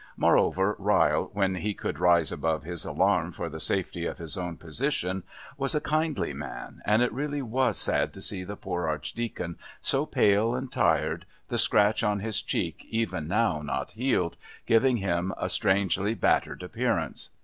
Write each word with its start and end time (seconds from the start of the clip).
Moreover, 0.17 0.75
Ryle, 0.79 1.29
when 1.33 1.53
he 1.53 1.75
could 1.75 1.99
rise 1.99 2.31
above 2.31 2.63
his 2.63 2.85
alarm 2.85 3.31
for 3.33 3.49
the 3.49 3.59
safety 3.59 4.07
of 4.07 4.17
his 4.17 4.35
own 4.35 4.57
position, 4.57 5.21
was 5.59 5.75
a 5.75 5.79
kindly 5.79 6.33
man, 6.33 6.81
and 6.87 7.03
it 7.03 7.13
really 7.13 7.43
was 7.43 7.77
sad 7.77 8.11
to 8.13 8.21
see 8.23 8.43
the 8.43 8.55
poor 8.55 8.87
Archdeacon 8.87 9.59
so 9.79 10.07
pale 10.07 10.55
and 10.55 10.71
tired, 10.71 11.25
the 11.49 11.59
scratch 11.59 12.01
on 12.01 12.19
his 12.19 12.41
cheek, 12.41 12.83
even 12.89 13.27
now 13.27 13.61
not 13.61 13.91
healed, 13.91 14.37
giving 14.65 14.97
him 14.97 15.35
a 15.37 15.47
strangely 15.49 16.15
battered 16.15 16.63
appearance. 16.63 17.29